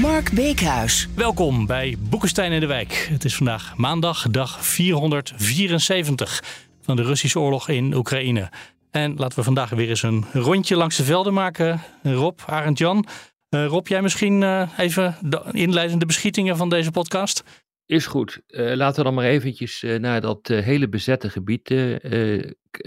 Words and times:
Mark 0.00 0.32
Beekhuis. 0.32 1.08
Welkom 1.16 1.66
bij 1.66 1.96
Boekenstein 2.10 2.52
in 2.52 2.60
de 2.60 2.66
Wijk. 2.66 3.06
Het 3.10 3.24
is 3.24 3.36
vandaag 3.36 3.76
maandag, 3.76 4.30
dag 4.30 4.66
474 4.66 6.42
van 6.80 6.96
de 6.96 7.02
Russische 7.02 7.40
oorlog 7.40 7.68
in 7.68 7.94
Oekraïne. 7.94 8.50
En 8.90 9.14
laten 9.16 9.38
we 9.38 9.44
vandaag 9.44 9.70
weer 9.70 9.88
eens 9.88 10.02
een 10.02 10.24
rondje 10.32 10.76
langs 10.76 10.96
de 10.96 11.04
velden 11.04 11.34
maken. 11.34 11.80
Rob, 12.02 12.38
Arend 12.46 12.78
Jan. 12.78 13.06
Uh, 13.50 13.66
Rob, 13.66 13.86
jij 13.86 14.02
misschien 14.02 14.42
uh, 14.42 14.70
even 14.76 15.16
de 15.20 15.42
inleidende 15.52 16.06
beschietingen 16.06 16.56
van 16.56 16.68
deze 16.68 16.90
podcast? 16.90 17.44
Is 17.86 18.06
goed. 18.06 18.40
Uh, 18.48 18.74
laten 18.74 18.96
we 18.96 19.02
dan 19.02 19.14
maar 19.14 19.24
eventjes 19.24 19.84
naar 19.98 20.20
dat 20.20 20.48
hele 20.48 20.88
bezette 20.88 21.30
gebied 21.30 21.74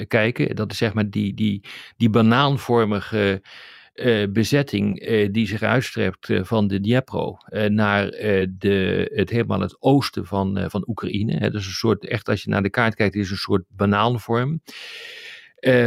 kijken. 0.07 0.55
Dat 0.55 0.71
is 0.71 0.77
zeg 0.77 0.93
maar 0.93 1.09
die, 1.09 1.33
die, 1.33 1.63
die 1.97 2.09
banaanvormige 2.09 3.41
bezetting 4.29 5.07
die 5.31 5.47
zich 5.47 5.61
uitstrept 5.61 6.29
van 6.41 6.67
de 6.67 6.79
Dnepro 6.79 7.37
naar 7.67 8.09
de, 8.57 9.09
het 9.13 9.29
helemaal 9.29 9.59
het 9.59 9.75
oosten 9.79 10.25
van, 10.25 10.69
van 10.69 10.83
Oekraïne. 10.87 11.37
Hè. 11.37 11.49
Dus 11.49 11.65
een 11.65 11.71
soort, 11.71 12.07
echt 12.07 12.29
als 12.29 12.43
je 12.43 12.49
naar 12.49 12.63
de 12.63 12.69
kaart 12.69 12.95
kijkt, 12.95 13.15
is 13.15 13.31
een 13.31 13.37
soort 13.37 13.63
banaanvorm. 13.67 14.61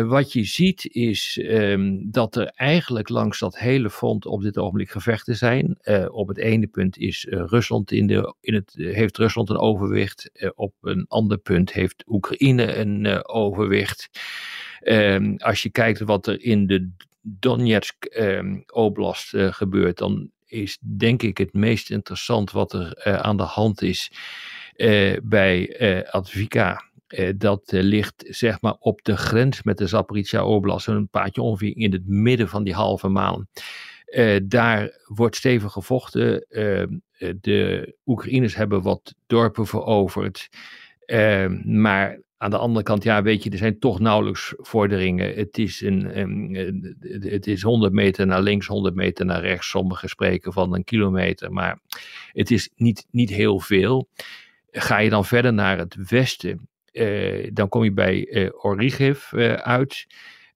Wat 0.04 0.32
je 0.32 0.44
ziet 0.44 0.86
is 0.94 1.40
um, 1.42 2.10
dat 2.10 2.36
er 2.36 2.46
eigenlijk 2.46 3.08
langs 3.08 3.38
dat 3.38 3.58
hele 3.58 3.90
front 3.90 4.26
op 4.26 4.42
dit 4.42 4.58
ogenblik 4.58 4.90
gevechten 4.90 5.36
zijn. 5.36 5.78
Op 6.10 6.28
het 6.28 6.38
ene 6.38 6.66
punt 6.66 6.98
is 6.98 7.26
Rusland 7.30 7.92
in 7.92 8.06
de, 8.06 8.34
in 8.40 8.54
het, 8.54 8.74
heeft 8.76 9.16
Rusland 9.16 9.50
een 9.50 9.58
overwicht. 9.58 10.30
op 10.54 10.74
een 10.80 11.04
ander 11.08 11.38
punt 11.38 11.72
heeft 11.72 12.04
Oekraïne 12.06 12.76
een 12.76 13.28
overwicht. 13.28 14.08
Um, 14.82 15.36
als 15.36 15.62
je 15.62 15.70
kijkt 15.70 16.00
wat 16.00 16.26
er 16.26 16.42
in 16.42 16.66
de 16.66 16.90
Donetsk 17.26 17.94
um, 18.18 18.64
Oblast 18.66 19.32
gebeurt, 19.36 19.98
dan 19.98 20.30
is 20.46 20.78
denk 20.96 21.22
ik 21.22 21.38
het 21.38 21.52
meest 21.52 21.90
interessant 21.90 22.50
wat 22.50 22.72
er 22.72 23.04
aan 23.22 23.36
de 23.36 23.42
hand 23.42 23.82
is 23.82 24.12
bij 25.22 25.76
Advika. 26.10 26.84
Dat 27.36 27.62
ligt 27.66 28.24
zeg 28.28 28.60
maar 28.60 28.76
op 28.78 29.02
de 29.02 29.16
grens 29.16 29.62
met 29.62 29.78
de 29.78 29.86
Zaporizhia 29.86 30.44
Oblast, 30.44 30.86
een 30.86 31.08
paadje 31.08 31.42
ongeveer 31.42 31.76
in 31.76 31.92
het 31.92 32.06
midden 32.06 32.48
van 32.48 32.64
die 32.64 32.74
halve 32.74 33.08
maan. 33.08 33.48
Daar 34.42 35.00
wordt 35.06 35.36
stevig 35.36 35.72
gevochten. 35.72 36.46
de 37.40 37.94
Oekraïners 38.06 38.54
hebben 38.54 38.82
wat 38.82 39.14
dorpen 39.26 39.66
veroverd. 39.66 40.48
maar 41.64 42.23
aan 42.36 42.50
de 42.50 42.58
andere 42.58 42.84
kant, 42.84 43.02
ja, 43.02 43.22
weet 43.22 43.42
je, 43.42 43.50
er 43.50 43.58
zijn 43.58 43.78
toch 43.78 44.00
nauwelijks 44.00 44.54
vorderingen. 44.56 45.34
Het 45.34 45.58
is, 45.58 45.80
een, 45.80 46.04
het 47.20 47.46
is 47.46 47.62
100 47.62 47.92
meter 47.92 48.26
naar 48.26 48.42
links, 48.42 48.66
100 48.66 48.94
meter 48.94 49.26
naar 49.26 49.40
rechts. 49.40 49.68
Sommigen 49.68 50.08
spreken 50.08 50.52
van 50.52 50.74
een 50.74 50.84
kilometer, 50.84 51.52
maar 51.52 51.80
het 52.32 52.50
is 52.50 52.70
niet, 52.76 53.06
niet 53.10 53.30
heel 53.30 53.60
veel. 53.60 54.08
Ga 54.70 54.98
je 54.98 55.10
dan 55.10 55.24
verder 55.24 55.52
naar 55.52 55.78
het 55.78 55.96
westen, 56.08 56.68
uh, 56.92 57.50
dan 57.52 57.68
kom 57.68 57.84
je 57.84 57.92
bij 57.92 58.52
Origiv 58.52 59.32
uh, 59.32 59.52
uit. 59.52 60.06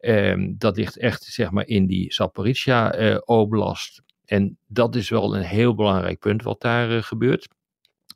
Um, 0.01 0.55
dat 0.59 0.77
ligt 0.77 0.99
echt 0.99 1.23
zeg 1.23 1.51
maar 1.51 1.67
in 1.67 1.87
die 1.87 2.13
Zaporizhia 2.13 3.17
oblast. 3.25 4.03
En 4.25 4.59
dat 4.67 4.95
is 4.95 5.09
wel 5.09 5.37
een 5.37 5.43
heel 5.43 5.75
belangrijk 5.75 6.19
punt 6.19 6.43
wat 6.43 6.61
daar 6.61 7.03
gebeurt. 7.03 7.49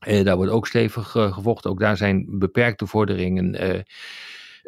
Daar 0.07 0.37
wordt 0.37 0.53
ook 0.53 0.67
stevig 0.67 1.11
gevochten. 1.11 1.71
Ook 1.71 1.81
daar 1.81 1.97
zijn 1.97 2.39
beperkte 2.39 2.87
vorderingen 2.87 3.55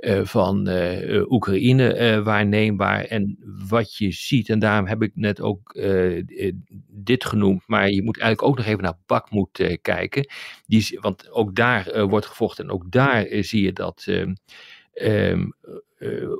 uh, 0.01 0.21
van 0.25 0.69
uh, 0.69 1.31
Oekraïne 1.31 2.21
waarneembaar. 2.23 3.05
En 3.05 3.39
wat 3.69 3.97
je 3.97 4.13
ziet, 4.13 4.49
en 4.49 4.59
daarom 4.59 4.87
heb 4.87 5.03
ik 5.03 5.13
net 5.15 5.41
ook 5.41 5.77
dit 6.89 7.25
genoemd, 7.25 7.63
maar 7.67 7.91
je 7.91 8.03
moet 8.03 8.19
eigenlijk 8.19 8.51
ook 8.51 8.57
nog 8.57 8.67
even 8.67 8.83
naar 8.83 8.99
Bakmoed 9.07 9.79
kijken. 9.83 10.29
Die, 10.67 10.99
want 11.01 11.31
ook 11.31 11.55
daar 11.55 12.07
wordt 12.09 12.27
gevochten 12.27 12.65
en 12.65 12.71
ook 12.71 12.91
daar 12.91 13.27
zie 13.31 13.63
je 13.63 13.73
dat. 13.73 14.07
Um, 15.03 15.55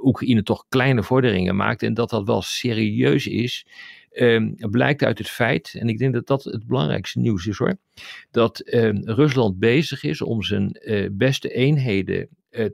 Oekraïne 0.03 0.43
toch 0.43 0.65
kleine 0.69 1.03
vorderingen 1.03 1.57
maakt 1.57 1.83
en 1.83 1.95
dat 1.95 2.11
dat 2.11 2.27
wel 2.27 2.43
serieus 2.43 3.27
is. 3.27 3.67
Um, 4.21 4.55
blijkt 4.57 5.03
uit 5.03 5.19
het 5.19 5.31
feit, 5.31 5.75
en 5.79 5.89
ik 5.89 5.99
denk 5.99 6.15
dat 6.15 6.27
dat 6.27 6.45
het 6.45 6.67
belangrijkste 6.67 7.19
nieuws 7.19 7.47
is 7.47 7.59
hoor, 7.59 7.77
dat 8.31 8.75
um, 8.75 9.03
Rusland 9.05 9.59
bezig 9.59 10.03
is 10.03 10.23
om 10.23 10.43
zijn 10.43 10.77
uh, 10.81 11.09
beste 11.13 11.49
eenheden 11.49 12.29
uh, 12.51 12.69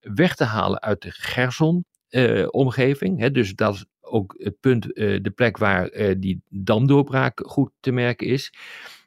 weg 0.00 0.34
te 0.34 0.44
halen 0.44 0.82
uit 0.82 1.02
de 1.02 1.10
Gerson-omgeving. 1.10 3.24
Uh, 3.24 3.30
dus 3.32 3.54
dat 3.54 3.74
is 3.74 3.84
ook 4.00 4.34
het 4.38 4.60
punt, 4.60 4.82
de 4.94 5.32
plek 5.34 5.56
waar 5.56 6.14
die 6.18 6.40
damdoorbraak 6.48 7.42
goed 7.46 7.70
te 7.80 7.92
merken 7.92 8.26
is. 8.26 8.52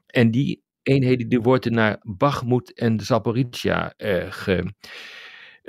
En 0.05 0.31
die 0.31 0.61
eenheden 0.83 1.29
die 1.29 1.41
worden 1.41 1.73
naar 1.73 1.99
Bakhmut 2.03 2.73
en 2.73 2.99
Zaporizhia 2.99 3.93
ge, 4.29 4.73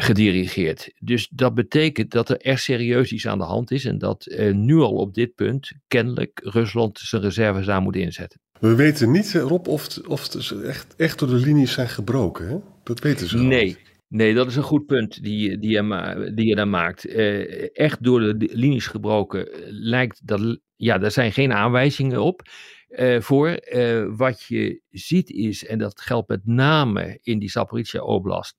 gedirigeerd. 0.01 0.93
Dus 0.99 1.29
dat 1.33 1.55
betekent 1.55 2.11
dat 2.11 2.29
er 2.29 2.37
echt 2.37 2.63
serieus 2.63 3.13
iets 3.13 3.27
aan 3.27 3.39
de 3.39 3.45
hand 3.45 3.71
is 3.71 3.85
en 3.85 3.99
dat 3.99 4.27
nu 4.53 4.77
al 4.77 4.93
op 4.93 5.15
dit 5.15 5.35
punt 5.35 5.73
kennelijk 5.89 6.41
Rusland 6.43 6.99
zijn 6.99 7.23
reserves 7.23 7.67
daar 7.67 7.83
moet 7.83 7.97
inzetten. 7.97 8.41
We 8.61 8.75
weten 8.75 9.11
niet, 9.11 9.35
Rob, 9.35 9.69
of, 9.69 9.99
of 10.07 10.29
ze 10.39 10.63
echt, 10.63 10.95
echt 10.97 11.19
door 11.19 11.29
de 11.29 11.35
linies 11.35 11.73
zijn 11.73 11.89
gebroken. 11.89 12.49
Hè? 12.49 12.57
Dat 12.83 13.01
weten 13.01 13.29
ze 13.29 13.39
Nee, 13.39 13.65
niet. 13.65 13.79
Nee, 14.09 14.35
dat 14.35 14.47
is 14.47 14.57
een 14.57 14.63
goed 14.63 14.87
punt 14.87 15.23
die, 15.23 15.59
die, 15.59 15.71
je, 15.71 16.33
die 16.35 16.47
je 16.47 16.55
daar 16.55 16.69
maakt. 16.69 17.07
Uh, 17.07 17.77
echt 17.77 18.03
door 18.03 18.21
de 18.21 18.49
linies 18.53 18.87
gebroken 18.87 19.49
lijkt 19.69 20.27
dat. 20.27 20.59
Ja, 20.77 20.99
daar 20.99 21.11
zijn 21.11 21.33
geen 21.33 21.53
aanwijzingen 21.53 22.23
op. 22.23 22.43
Uh, 22.89 23.21
voor 23.21 23.61
uh, 23.73 24.17
wat 24.17 24.43
je 24.43 24.81
ziet 24.91 25.31
is, 25.31 25.67
en 25.67 25.79
dat 25.79 26.01
geldt 26.01 26.29
met 26.29 26.47
name 26.47 27.19
in 27.23 27.39
die 27.39 27.51
Zaporizhia 27.51 28.03
Oblast, 28.03 28.57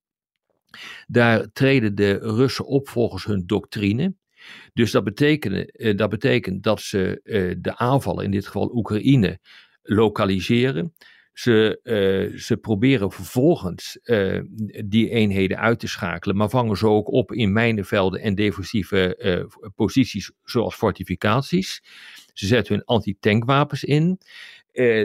daar 1.08 1.52
treden 1.54 1.96
de 1.96 2.18
Russen 2.18 2.66
op 2.66 2.90
volgens 2.90 3.26
hun 3.26 3.44
doctrine. 3.46 4.16
Dus 4.74 4.92
dat 4.92 5.04
betekent, 5.04 5.72
dat, 5.98 6.10
betekent 6.10 6.64
dat 6.64 6.82
ze 6.82 7.22
de 7.62 7.78
aanvallen, 7.78 8.26
in 8.26 8.32
dit 8.32 8.46
geval 8.46 8.76
Oekraïne, 8.76 9.40
lokaliseren. 9.82 10.94
Ze, 11.34 11.80
uh, 11.84 12.40
ze 12.40 12.58
proberen 12.58 13.12
vervolgens 13.12 14.00
die 14.86 15.10
eenheden 15.10 15.60
uit 15.60 15.80
te 15.80 15.88
schakelen, 15.88 16.36
maar 16.36 16.50
vangen 16.50 16.78
ze 16.78 16.88
ook 16.88 17.12
op 17.12 17.32
in 17.32 17.54
mijnenvelden 17.54 18.22
en 18.22 18.36
defensieve 18.36 19.18
posities 19.76 20.32
zoals 20.44 20.76
fortificaties. 20.76 21.84
Ze 22.34 22.46
zetten 22.46 22.74
hun 22.74 22.84
antitankwapens 22.84 23.84
in. 23.84 24.20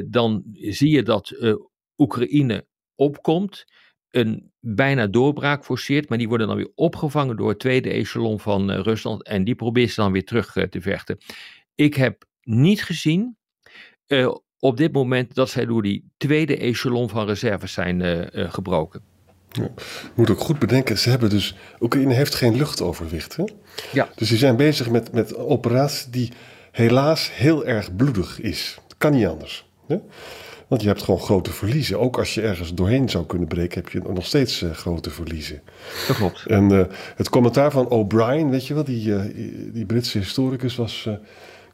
dan 0.06 0.42
zie 0.52 0.90
je 0.90 1.02
dat 1.02 1.56
Oekraïne 1.96 2.66
opkomt, 2.94 3.64
een 4.14 4.52
bijna 4.60 5.06
doorbraak 5.06 5.64
forceert, 5.64 6.08
maar 6.08 6.18
die 6.18 6.28
worden 6.28 6.46
dan 6.46 6.56
weer 6.56 6.72
opgevangen 6.74 7.36
door 7.36 7.48
het 7.48 7.58
tweede 7.58 7.90
echelon 7.90 8.40
van 8.40 8.70
Rusland 8.70 9.24
en 9.24 9.44
die 9.44 9.54
probeert 9.54 9.90
ze 9.90 10.00
dan 10.00 10.12
weer 10.12 10.24
terug 10.24 10.52
te 10.52 10.80
vechten. 10.80 11.18
Ik 11.74 11.94
heb 11.94 12.24
niet 12.42 12.82
gezien 12.82 13.36
op 14.58 14.76
dit 14.76 14.92
moment 14.92 15.34
dat 15.34 15.50
zij 15.50 15.66
door 15.66 15.82
die 15.82 16.10
tweede 16.16 16.56
echelon 16.56 17.08
van 17.08 17.26
reserves 17.26 17.72
zijn 17.72 18.28
gebroken. 18.32 19.02
Ja. 19.50 19.70
Moet 20.14 20.30
ook 20.30 20.40
goed 20.40 20.58
bedenken, 20.58 20.98
ze 20.98 21.10
hebben 21.10 21.30
dus. 21.30 21.54
Oekraïne 21.80 22.14
heeft 22.14 22.34
geen 22.34 22.56
luchtoverwicht. 22.56 23.36
Hè? 23.36 23.44
Ja. 23.92 24.08
Dus 24.14 24.28
ze 24.28 24.36
zijn 24.36 24.56
bezig 24.56 24.90
met, 24.90 25.12
met 25.12 25.30
een 25.30 25.36
operatie 25.36 26.10
die 26.10 26.32
helaas 26.70 27.36
heel 27.36 27.66
erg 27.66 27.96
bloedig 27.96 28.40
is. 28.40 28.78
Dat 28.88 28.98
kan 28.98 29.12
niet 29.12 29.26
anders. 29.26 29.66
Hè? 29.86 29.98
Want 30.68 30.82
je 30.82 30.88
hebt 30.88 31.02
gewoon 31.02 31.20
grote 31.20 31.52
verliezen. 31.52 32.00
Ook 32.00 32.18
als 32.18 32.34
je 32.34 32.42
ergens 32.42 32.74
doorheen 32.74 33.08
zou 33.08 33.26
kunnen 33.26 33.48
breken, 33.48 33.82
heb 33.82 33.92
je 33.92 34.12
nog 34.12 34.26
steeds 34.26 34.62
uh, 34.62 34.70
grote 34.70 35.10
verliezen. 35.10 35.62
Dat 36.08 36.16
klopt. 36.16 36.46
En 36.46 36.72
uh, 36.72 36.84
het 37.16 37.28
commentaar 37.28 37.70
van 37.70 37.88
O'Brien, 37.88 38.50
weet 38.50 38.66
je 38.66 38.74
wel, 38.74 38.84
die, 38.84 39.06
uh, 39.06 39.20
die 39.72 39.86
Britse 39.86 40.18
historicus, 40.18 40.76
was. 40.76 41.08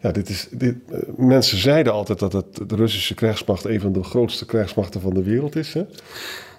Ja, 0.00 0.10
dit 0.10 0.28
is, 0.28 0.48
dit, 0.50 0.76
mensen 1.16 1.58
zeiden 1.58 1.92
altijd 1.92 2.18
dat 2.18 2.32
het, 2.32 2.68
de 2.68 2.76
Russische 2.76 3.14
krijgsmacht 3.14 3.64
een 3.64 3.80
van 3.80 3.92
de 3.92 4.02
grootste 4.02 4.46
krijgsmachten 4.46 5.00
van 5.00 5.14
de 5.14 5.22
wereld 5.22 5.56
is. 5.56 5.74
Hè? 5.74 5.84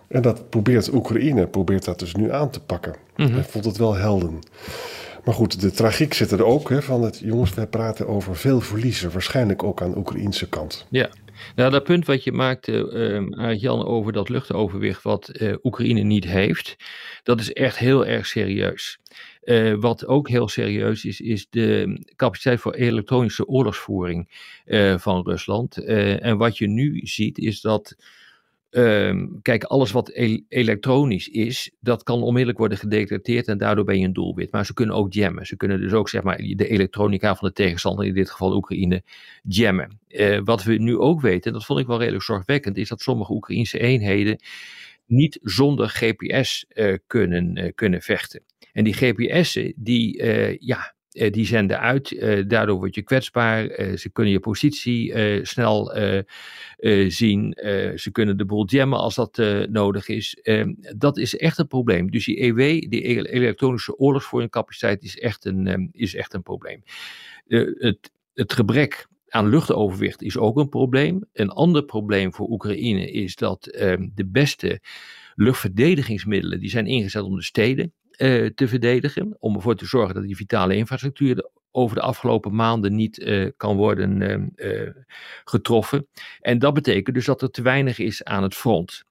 En 0.08 0.22
dat 0.22 0.50
probeert 0.50 0.94
Oekraïne 0.94 1.48
probeert 1.48 1.86
dat 1.86 2.00
dus 2.00 2.16
nu 2.16 2.32
aan 2.32 2.50
te 2.50 2.60
pakken. 2.60 2.96
Mm 3.16 3.26
-hmm. 3.26 3.34
Hij 3.34 3.44
vond 3.44 3.66
het 3.66 3.78
wel 3.78 3.96
helden. 3.96 4.40
Maar 5.26 5.34
goed, 5.34 5.62
de 5.62 5.72
tragiek 5.72 6.14
zit 6.14 6.32
er 6.32 6.46
ook 6.46 6.70
hè, 6.70 6.82
van 6.82 7.04
het, 7.04 7.20
jongens, 7.20 7.54
wij 7.54 7.68
praten 7.68 8.08
over 8.08 8.36
veel 8.36 8.62
verliezen, 8.62 9.12
waarschijnlijk 9.12 9.64
ook 9.64 9.82
aan 9.82 9.92
de 9.92 9.98
Oekraïnse 9.98 10.50
kant. 10.50 10.86
Ja, 10.90 11.10
nou 11.56 11.72
dat 11.72 11.84
punt 11.84 12.06
wat 12.06 12.24
je 12.24 12.32
maakte, 12.32 12.92
uh, 13.38 13.62
Jan, 13.62 13.86
over 13.86 14.14
dat 14.14 14.30
luchtoverwicht 14.30 15.04
wat 15.04 15.30
uh, 15.34 15.56
Oekraïne 15.64 16.02
niet 16.02 16.26
heeft, 16.26 16.76
dat 17.24 17.40
is 17.40 17.54
echt 17.54 17.78
heel 17.78 18.06
erg 18.06 18.26
serieus. 18.26 19.00
Uh, 19.44 19.76
wat 19.80 20.06
ook 20.06 20.30
heel 20.30 20.48
serieus 20.48 21.06
is, 21.06 21.22
is 21.22 21.48
de 21.50 22.00
capaciteit 22.16 22.60
voor 22.60 22.74
elektronische 22.74 23.48
oorlogsvoering 23.48 24.30
van 24.98 25.24
Rusland. 25.24 25.78
En 25.86 26.38
wat 26.38 26.58
je 26.58 26.68
nu 26.68 27.00
ziet, 27.04 27.38
is 27.38 27.62
dat 27.62 27.96
Um, 28.74 29.40
kijk, 29.42 29.64
alles 29.64 29.92
wat 29.92 30.10
el 30.10 30.42
elektronisch 30.48 31.28
is, 31.28 31.72
dat 31.80 32.04
kan 32.04 32.22
onmiddellijk 32.22 32.58
worden 32.58 32.78
gedetecteerd 32.78 33.48
en 33.48 33.58
daardoor 33.58 33.86
ben 33.86 34.00
je 34.00 34.06
een 34.06 34.14
doelwit. 34.14 34.52
Maar 34.52 34.66
ze 34.66 34.74
kunnen 34.74 34.96
ook 34.96 35.14
jammen. 35.14 35.46
Ze 35.46 35.58
kunnen 35.58 35.82
dus 35.82 35.92
ook 35.94 36.10
zeg 36.10 36.24
maar, 36.24 36.38
de 36.38 36.68
elektronica 36.68 37.36
van 37.36 37.48
de 37.48 37.54
tegenstander, 37.54 38.06
in 38.06 38.14
dit 38.14 38.30
geval 38.30 38.56
Oekraïne, 38.56 39.04
jammen. 39.44 40.00
Uh, 40.08 40.40
wat 40.44 40.64
we 40.64 40.74
nu 40.74 40.98
ook 40.98 41.22
weten, 41.22 41.52
en 41.52 41.54
dat 41.54 41.66
vond 41.66 41.80
ik 41.80 41.88
wel 41.88 42.00
redelijk 42.00 42.24
zorgwekkend, 42.24 42.78
is 42.78 42.90
dat 42.90 43.02
sommige 43.02 43.34
Oekraïnse 43.34 43.80
eenheden 43.80 44.40
niet 45.06 45.40
zonder 45.42 45.90
GPS 45.90 46.66
uh, 46.74 46.98
kunnen, 47.08 47.58
uh, 47.58 47.72
kunnen 47.76 48.02
vechten. 48.02 48.44
En 48.74 48.84
die 48.84 48.94
GPS'en, 48.94 49.74
die, 49.76 50.26
ja, 50.66 50.94
uh, 51.14 51.32
die 51.32 51.46
zenden 51.46 51.80
uit, 51.80 52.12
uh, 52.12 52.44
daardoor 52.48 52.78
word 52.78 52.96
je 52.96 53.02
kwetsbaar. 53.02 53.80
Uh, 53.80 53.98
ze 53.98 54.10
kunnen 54.10 54.34
je 54.34 54.40
positie 54.40 55.14
snel 55.46 55.86
zien. 57.08 57.58
ze 57.96 58.10
kunnen 58.12 58.38
de 58.38 58.46
boel 58.46 58.66
jammen 58.66 59.00
als 59.00 59.16
dat 59.16 59.38
nodig 59.70 60.08
is. 60.08 60.40
Ehm, 60.42 60.74
dat 60.98 61.18
is 61.18 61.38
echt 61.38 61.58
een 61.58 61.68
probleem. 61.68 62.12
Dus 62.12 62.26
die 62.26 62.44
EW, 62.44 62.58
die 62.90 63.30
elektronische 63.32 63.98
oorlogsvoeringcapaciteit, 63.98 65.04
is 65.04 65.20
echt 65.20 65.46
een, 65.46 65.68
um, 65.68 65.90
is 65.92 66.16
echt 66.16 66.34
een 66.34 66.44
probleem. 66.44 66.84
het, 67.48 68.12
het 68.34 68.54
gebrek 68.54 69.08
aan 69.28 69.50
luchtoverwicht 69.50 70.22
is 70.22 70.38
ook 70.38 70.58
een 70.58 70.70
probleem. 70.70 71.24
Een 71.34 71.50
ander 71.50 71.84
probleem 71.84 72.34
voor 72.34 72.50
Oekraïne 72.50 73.12
is 73.12 73.36
dat 73.36 73.68
ehm, 73.68 74.10
de 74.16 74.26
beste 74.26 74.82
luchtverdedigingsmiddelen 75.36 76.60
die 76.60 76.70
zijn 76.70 76.88
ingezet 76.88 77.24
om 77.24 77.36
de 77.36 77.44
steden 77.44 77.94
uh, 78.22 78.50
te 78.56 78.68
verdedigen. 78.68 79.36
Om 79.40 79.56
ervoor 79.56 79.76
te 79.76 79.86
zorgen 79.86 80.16
dat 80.16 80.24
die 80.24 80.36
vitale 80.36 80.76
infrastructuur 80.76 81.50
over 81.72 81.96
de 81.96 82.02
afgelopen 82.02 82.56
maanden 82.56 82.96
niet 82.96 83.20
uh, 83.20 83.50
kan 83.58 83.76
worden 83.76 84.22
uh, 84.56 84.90
getroffen. 85.44 86.08
En 86.42 86.60
dat 86.60 86.74
betekent 86.74 87.16
dus 87.16 87.26
dat 87.26 87.42
er 87.42 87.50
te 87.52 87.62
weinig 87.62 88.00
is 88.00 88.24
aan 88.24 88.44
het 88.44 88.56
front. 88.56 89.04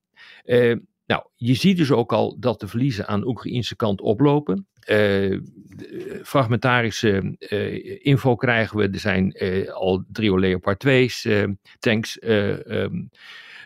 nou, 1.06 1.22
je 1.36 1.54
ziet 1.54 1.76
dus 1.76 1.90
ook 1.90 2.12
al 2.12 2.36
dat 2.38 2.60
de 2.60 2.68
verliezen 2.68 3.06
aan 3.06 3.20
de 3.20 3.26
Oekraïnse 3.26 3.76
kant 3.76 4.00
oplopen. 4.00 4.66
fragmentarische 6.22 7.36
info 8.02 8.36
krijgen 8.36 8.76
we. 8.76 8.88
Er 8.92 8.98
zijn 8.98 9.34
al 9.72 10.04
drie 10.12 10.38
Leopard 10.38 10.86
2's, 10.86 11.28
tanks. 11.78 12.18
Um, 12.22 13.10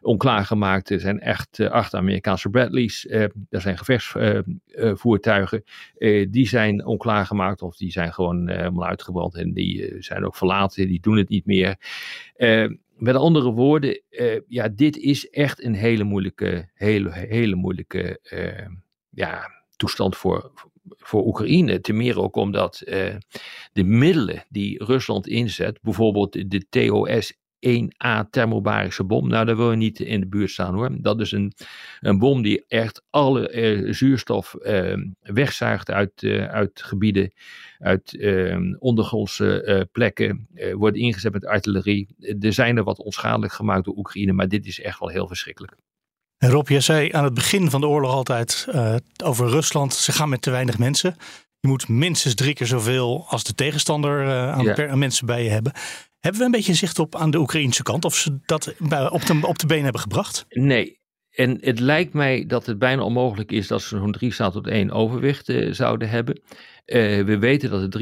onklaargemaakt. 0.05 0.91
Er 0.91 1.01
zijn 1.01 1.21
echt 1.21 1.59
uh, 1.59 1.71
acht 1.71 1.95
Amerikaanse 1.95 2.49
Bradleys. 2.49 3.05
Uh, 3.05 3.23
er 3.51 3.61
zijn 3.61 3.79
gevechtsvoertuigen. 3.79 5.65
Uh, 5.99 6.27
die 6.31 6.49
zijn 6.49 6.87
onklaargemaakt 6.87 7.63
of 7.63 7.77
die 7.77 7.91
zijn 7.91 8.13
gewoon 8.13 8.49
helemaal 8.49 8.89
uitgebrand. 8.89 9.35
En 9.35 9.53
die 9.53 9.97
zijn 9.99 10.25
ook 10.25 10.37
verlaten. 10.37 10.89
Die 10.89 11.01
doen 11.01 11.17
het 11.17 11.29
niet 11.29 11.47
meer. 11.47 11.77
met 12.97 13.15
andere 13.15 13.51
woorden, 13.51 14.03
ja, 14.49 14.69
dit 14.69 14.97
is 14.97 15.31
echt 15.31 15.65
een 15.65 15.75
hele 15.75 16.05
moeilijke, 16.05 16.71
hele, 16.75 17.13
hele 17.13 17.55
moeilijke 17.55 18.19
ja, 19.11 19.51
toestand 19.77 20.17
voor, 20.17 20.53
voor 20.85 21.27
Oekraïne. 21.27 21.81
Ten 21.81 21.97
meer 21.97 22.21
ook 22.21 22.37
omdat 22.37 22.83
de 23.73 23.85
middelen 23.85 24.45
die 24.49 24.85
Rusland 24.85 25.27
inzet, 25.27 25.79
bijvoorbeeld 25.83 26.51
de 26.51 26.67
TOS 26.69 27.43
1A 27.67 28.31
thermobarische 28.31 29.05
bom. 29.05 29.29
Nou, 29.29 29.47
daar 29.47 29.57
wil 29.57 29.71
je 29.71 29.77
niet 29.77 30.01
in 30.01 30.21
de 30.21 30.27
buurt 30.27 30.51
staan 30.51 30.75
hoor. 30.75 30.91
Dat 31.01 31.21
is 31.21 31.33
een, 31.33 31.53
een 32.01 32.19
bom 32.19 32.43
die 32.43 32.65
echt 32.69 33.03
alle 33.11 33.53
uh, 33.53 33.93
zuurstof 33.93 34.55
uh, 34.61 34.97
wegzuigt 35.21 35.91
uit, 35.91 36.23
uh, 36.23 36.45
uit 36.45 36.83
gebieden, 36.83 37.33
uit 37.79 38.15
ehm, 38.15 38.75
ondergrondse 38.79 39.63
eh, 39.63 39.81
plekken. 39.93 40.49
wordt 40.73 40.97
ingezet 40.97 41.33
met 41.33 41.47
artillerie. 41.47 42.09
Er 42.41 42.53
zijn 42.53 42.77
er 42.77 42.85
wat 42.85 42.99
onschadelijk 42.99 43.53
gemaakt 43.53 43.85
door 43.85 43.97
Oekraïne, 43.97 44.33
maar 44.33 44.49
dit 44.49 44.67
is 44.67 44.81
echt 44.81 44.99
wel 44.99 45.09
heel 45.09 45.27
verschrikkelijk. 45.27 45.77
En 46.39 46.51
Rob, 46.51 46.69
jij 46.69 46.81
zei 46.81 47.13
aan 47.13 47.25
het 47.25 47.35
begin 47.35 47.71
van 47.71 47.81
de 47.81 47.87
oorlog 47.87 48.11
altijd 48.11 48.67
over 49.25 49.49
Rusland, 49.49 49.95
ze 49.95 50.13
gaan 50.13 50.29
met 50.29 50.43
te 50.43 50.51
weinig 50.51 50.79
mensen. 50.79 51.17
Je 51.65 51.71
moet 51.71 51.89
minstens 51.89 52.35
drie 52.35 52.55
keer 52.55 52.67
zoveel 52.67 53.25
als 53.29 53.45
de 53.45 53.55
tegenstander 53.55 54.27
aan, 54.51 54.65
ja. 54.65 54.89
aan 54.89 54.99
mensen 54.99 55.27
bij 55.27 55.45
je 55.45 55.51
hebben. 55.51 55.73
Hebben 56.21 56.41
we 56.41 56.47
een 56.47 56.53
beetje 56.53 56.75
zicht 56.75 56.99
op 56.99 57.17
aan 57.17 57.31
de 57.31 57.39
Oekraïnse 57.39 57.83
kant 57.83 58.05
of 58.05 58.15
ze 58.15 58.39
dat 58.47 58.75
op 59.11 59.27
de, 59.27 59.39
op 59.47 59.59
de 59.59 59.67
been 59.67 59.83
hebben 59.83 60.01
gebracht? 60.01 60.45
Nee. 60.49 61.01
En 61.31 61.59
het 61.61 61.81
lijkt 61.81 62.13
mij 62.13 62.47
dat 62.47 62.67
het 62.67 62.79
bijna 62.79 63.03
onmogelijk 63.03 63.53
is 63.53 63.67
dat 63.67 63.83
ze 63.83 63.97
zo'n 63.99 64.13
drie 64.13 64.33
staat 64.33 64.53
tot 64.53 64.67
één 64.67 64.91
overwicht 64.91 65.49
uh, 65.49 65.73
zouden 65.73 66.09
hebben. 66.09 66.41
Uh, 66.87 67.25
we 67.25 67.39
weten 67.39 67.71
dat 67.71 67.95
er 67.95 68.01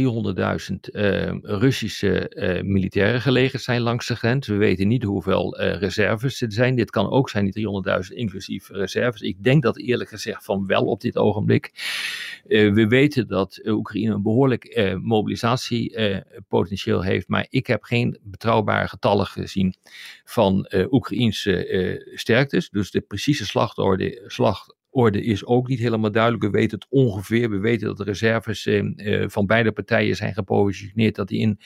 300.000 0.70 0.76
uh, 0.92 1.32
Russische 1.42 2.32
uh, 2.34 2.62
militairen 2.62 3.20
gelegerd 3.20 3.62
zijn 3.62 3.80
langs 3.80 4.06
de 4.06 4.16
grens. 4.16 4.46
We 4.46 4.56
weten 4.56 4.88
niet 4.88 5.02
hoeveel 5.02 5.58
reserves 5.58 6.40
er 6.40 6.52
zijn. 6.52 6.76
Dit 6.76 6.90
kan 6.90 7.10
ook 7.10 7.30
zijn, 7.30 7.50
die 7.50 7.82
300.000 8.10 8.14
inclusief 8.14 8.68
reserves. 8.68 9.20
Ik 9.20 9.42
denk 9.42 9.62
dat 9.62 9.78
eerlijk 9.78 10.10
gezegd 10.10 10.44
van 10.44 10.66
wel 10.66 10.84
op 10.84 11.00
dit 11.00 11.16
ogenblik. 11.16 11.70
we 12.46 12.86
weten 12.88 13.28
dat 13.28 13.60
Oekraïne 13.64 14.14
een 14.14 14.22
behoorlijk 14.22 14.94
mobilisatiepotentieel 15.02 17.02
heeft. 17.02 17.28
Maar 17.28 17.46
ik 17.50 17.66
heb 17.66 17.82
geen 17.82 18.18
betrouwbare 18.22 18.88
getallen 18.88 19.26
gezien 19.26 19.74
van 20.24 20.70
Oekraïnse 20.90 22.10
sterktes. 22.14 22.70
Dus 22.70 22.90
de 22.90 23.00
precieze 23.00 23.46
slachtorde, 23.46 24.24
slag, 24.26 24.66
orde 24.92 25.22
is 25.22 25.44
ook 25.44 25.68
niet 25.68 25.78
helemaal 25.78 26.12
duidelijk. 26.12 26.42
We 26.42 26.50
weten 26.50 26.78
het 26.78 26.86
ongeveer. 26.90 27.50
We 27.50 27.58
weten 27.58 27.86
dat 27.86 27.96
de 27.96 28.04
reserves 28.04 28.66
eh, 28.66 29.24
van 29.26 29.46
beide 29.46 29.72
partijen 29.72 30.16
zijn 30.16 30.34
gepositioneerd. 30.34 31.14
Dat 31.14 31.28
die, 31.28 31.40
in, 31.40 31.58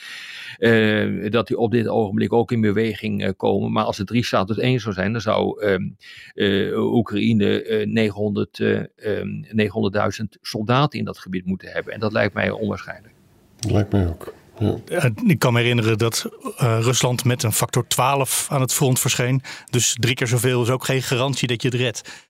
eh, 0.59 1.31
dat 1.31 1.47
die 1.47 1.59
op 1.59 1.71
dit 1.71 1.89
ogenblik 1.89 2.33
ook 2.33 2.53
in 2.53 2.61
beweging 2.61 3.25
eh, 3.25 3.31
komen. 3.37 3.73
Maar 3.73 3.85
als 3.85 3.99
het 3.99 4.07
drie 4.07 4.25
staat 4.25 4.47
tot 4.47 4.59
één 4.59 4.81
zou 4.81 4.95
zijn, 4.95 5.13
dan 5.13 5.21
zou 5.21 5.61
ehm, 5.61 5.89
eh, 6.35 6.79
Oekraïne 6.79 7.85
900, 7.87 8.61
900.000 8.61 10.39
soldaten 10.41 10.99
in 10.99 11.05
dat 11.05 11.19
gebied 11.19 11.45
moeten 11.45 11.69
hebben. 11.69 11.93
En 11.93 12.01
dat 12.01 12.13
lijkt 12.13 12.35
mij 12.35 12.51
onwaarschijnlijk. 12.51 13.15
Dat 13.57 13.71
lijkt 13.71 13.93
mij 13.93 14.09
ook. 14.09 14.35
Ja. 14.59 15.11
Ik 15.27 15.39
kan 15.39 15.53
me 15.53 15.61
herinneren 15.61 15.99
dat 15.99 16.27
uh, 16.45 16.79
Rusland 16.81 17.25
met 17.25 17.43
een 17.43 17.53
factor 17.53 17.87
12 17.87 18.47
aan 18.51 18.61
het 18.61 18.73
front 18.73 19.01
verscheen. 19.01 19.43
Dus 19.71 19.97
drie 20.01 20.15
keer 20.15 20.27
zoveel 20.27 20.63
is 20.63 20.71
ook 20.71 20.85
geen 20.85 21.03
garantie 21.03 21.49
dat 21.49 21.63
je 21.63 21.69
het 21.69 21.77
redt. 21.77 22.26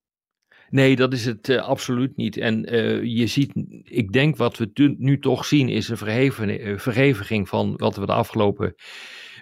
Nee, 0.70 0.96
dat 0.96 1.12
is 1.12 1.24
het 1.24 1.48
uh, 1.48 1.62
absoluut 1.62 2.16
niet. 2.16 2.36
En 2.36 2.74
uh, 2.74 3.02
je 3.02 3.26
ziet, 3.26 3.52
ik 3.82 4.12
denk 4.12 4.36
wat 4.36 4.58
we 4.58 4.94
nu 4.98 5.18
toch 5.18 5.44
zien, 5.44 5.68
is 5.68 5.88
een 5.88 5.96
verheven, 5.96 6.80
verheviging 6.80 7.48
van 7.48 7.76
wat 7.76 7.96
we 7.96 8.06
de 8.06 8.12
afgelopen 8.12 8.74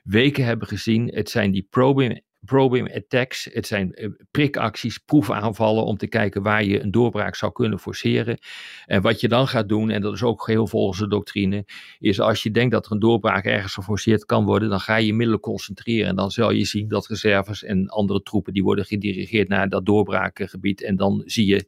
weken 0.04 0.44
hebben 0.44 0.68
gezien. 0.68 1.08
Het 1.14 1.30
zijn 1.30 1.50
die 1.50 1.66
probing 1.70 2.22
probing 2.44 2.94
attacks. 2.94 3.48
Het 3.52 3.66
zijn 3.66 3.92
eh, 3.92 4.08
prikacties, 4.30 4.98
proefaanvallen 4.98 5.84
om 5.84 5.96
te 5.96 6.06
kijken 6.06 6.42
waar 6.42 6.64
je 6.64 6.82
een 6.82 6.90
doorbraak 6.90 7.34
zou 7.34 7.52
kunnen 7.52 7.78
forceren. 7.78 8.38
En 8.86 9.02
wat 9.02 9.20
je 9.20 9.28
dan 9.28 9.48
gaat 9.48 9.68
doen, 9.68 9.90
en 9.90 10.00
dat 10.00 10.14
is 10.14 10.22
ook 10.22 10.42
geheel 10.42 10.66
volgens 10.66 10.98
de 10.98 11.08
doctrine, 11.08 11.64
is 11.98 12.20
als 12.20 12.42
je 12.42 12.50
denkt 12.50 12.72
dat 12.72 12.86
er 12.86 12.92
een 12.92 12.98
doorbraak 12.98 13.44
ergens 13.44 13.74
geforceerd 13.74 14.24
kan 14.24 14.44
worden, 14.44 14.68
dan 14.68 14.80
ga 14.80 14.96
je 14.96 15.14
middelen 15.14 15.40
concentreren. 15.40 16.08
En 16.08 16.16
dan 16.16 16.30
zal 16.30 16.50
je 16.50 16.64
zien 16.64 16.88
dat 16.88 17.06
reserves 17.06 17.62
en 17.62 17.88
andere 17.88 18.22
troepen 18.22 18.52
die 18.52 18.62
worden 18.62 18.84
gedirigeerd 18.84 19.48
naar 19.48 19.68
dat 19.68 19.86
doorbraakgebied. 19.86 20.82
En 20.82 20.96
dan 20.96 21.22
zie 21.24 21.46
je 21.46 21.64